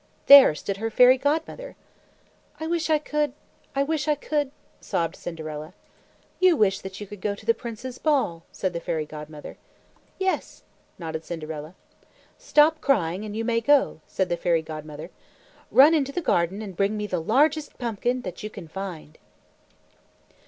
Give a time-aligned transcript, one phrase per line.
[0.25, 1.75] There stood her Fairy Godmother.
[2.59, 3.33] "I wish I could
[3.75, 4.49] I wish I could"
[4.91, 5.75] sobbed Cinderella.
[6.39, 9.57] "You wish that you could go to the prince's ball," said the Fairy Godmother.
[10.17, 10.63] "Yes,"
[10.97, 11.75] nodded Cinderella.
[12.39, 15.11] "Stop crying and you may go," said the Fairy Godmother.
[15.69, 19.19] "Run into the garden and bring me the largest pumpkin that you can find."